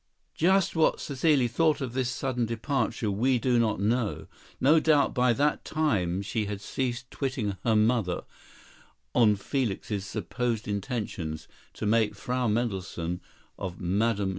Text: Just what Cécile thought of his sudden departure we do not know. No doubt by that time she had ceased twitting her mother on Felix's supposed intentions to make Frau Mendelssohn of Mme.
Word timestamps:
Just 0.33 0.75
what 0.75 0.95
Cécile 0.97 1.47
thought 1.47 1.79
of 1.79 1.93
his 1.93 2.09
sudden 2.09 2.47
departure 2.47 3.11
we 3.11 3.37
do 3.37 3.59
not 3.59 3.79
know. 3.79 4.25
No 4.59 4.79
doubt 4.79 5.13
by 5.13 5.31
that 5.33 5.63
time 5.63 6.23
she 6.23 6.45
had 6.45 6.59
ceased 6.59 7.11
twitting 7.11 7.55
her 7.63 7.75
mother 7.75 8.23
on 9.13 9.35
Felix's 9.35 10.03
supposed 10.03 10.67
intentions 10.67 11.47
to 11.73 11.85
make 11.85 12.15
Frau 12.15 12.47
Mendelssohn 12.47 13.21
of 13.59 13.79
Mme. 13.79 14.29